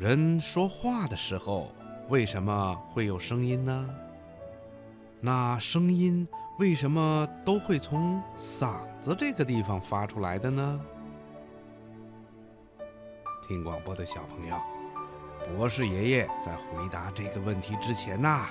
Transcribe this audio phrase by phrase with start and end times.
[0.00, 1.70] 人说话的时候，
[2.08, 3.94] 为什么会有声音呢？
[5.20, 6.26] 那声音
[6.58, 10.80] 为什么都会从嗓子这个地方发出来的呢？
[13.46, 14.56] 听广播的小朋友，
[15.54, 18.46] 博士爷爷在回答这个问题之前呐，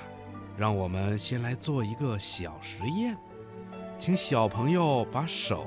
[0.56, 3.18] 让我们先来做一个小实验，
[3.98, 5.66] 请小朋友把手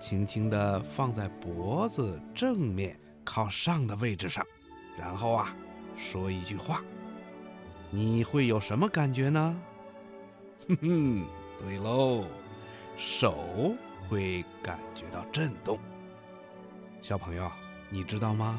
[0.00, 4.42] 轻轻地放在脖子正面靠上的位置上。
[4.98, 5.54] 然后啊，
[5.96, 6.82] 说一句话，
[7.90, 9.60] 你会有什么感觉呢？
[10.68, 11.26] 哼哼，
[11.58, 12.24] 对喽，
[12.96, 13.74] 手
[14.08, 15.78] 会感觉到震动。
[17.00, 17.50] 小朋友，
[17.90, 18.58] 你知道吗？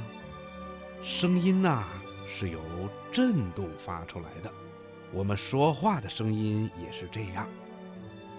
[1.02, 1.84] 声音呐
[2.28, 2.60] 是由
[3.12, 4.52] 震动发出来的，
[5.12, 7.48] 我们说话的声音也是这样，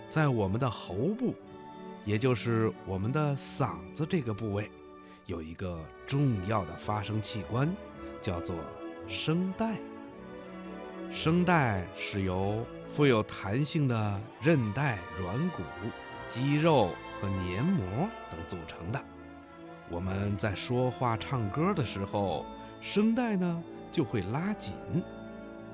[0.08, 1.34] 在我们的喉部，
[2.04, 4.70] 也就是我们的嗓子这个部位。
[5.26, 7.74] 有一个重要的发声器官，
[8.20, 8.56] 叫做
[9.08, 9.78] 声带。
[11.10, 15.62] 声带是由富有弹性的韧带、软骨、
[16.28, 19.02] 肌肉和黏膜等组成的。
[19.88, 22.44] 我们在说话、唱歌的时候，
[22.82, 24.74] 声带呢就会拉紧。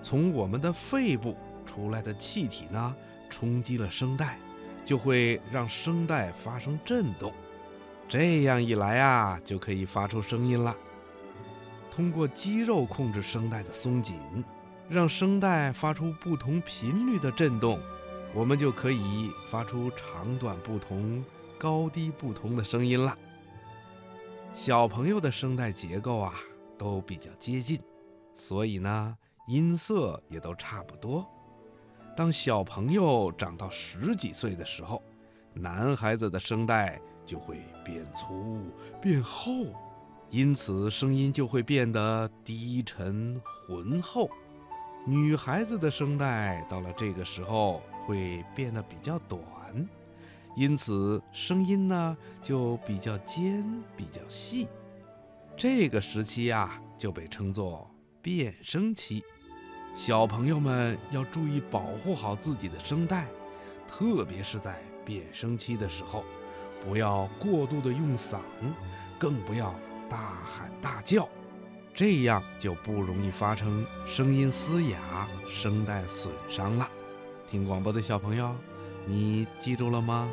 [0.00, 2.94] 从我们的肺部出来的气体呢，
[3.28, 4.38] 冲击了声带，
[4.84, 7.32] 就会让声带发生震动。
[8.11, 10.77] 这样一来啊，就可以发出声音了。
[11.92, 14.19] 通过肌肉控制声带的松紧，
[14.89, 17.78] 让声带发出不同频率的震动，
[18.34, 21.25] 我们就可以发出长短不同、
[21.56, 23.16] 高低不同的声音了。
[24.55, 26.34] 小朋友的声带结构啊
[26.77, 27.78] 都比较接近，
[28.34, 29.16] 所以呢
[29.47, 31.25] 音色也都差不多。
[32.16, 35.00] 当小朋友长到十几岁的时候，
[35.55, 37.00] 男孩子的声带。
[37.31, 38.61] 就会变粗
[39.00, 39.67] 变厚，
[40.31, 44.28] 因此声音就会变得低沉浑厚。
[45.06, 49.41] 女孩子的声带到了这个时候会变得比较短，
[50.56, 53.65] 因此声音呢就比较尖
[53.97, 54.66] 比较细。
[55.56, 57.88] 这个时期呀就被称作
[58.21, 59.22] 变声期。
[59.94, 63.28] 小朋友们要注意保护好自己的声带，
[63.87, 66.25] 特别是在变声期的时候。
[66.84, 68.38] 不要过度的用嗓，
[69.18, 69.74] 更不要
[70.08, 71.28] 大喊大叫，
[71.94, 76.88] 这样就不容易发生声音嘶哑、声带损伤了。
[77.50, 78.54] 听广播的小朋友，
[79.06, 80.28] 你记住了吗？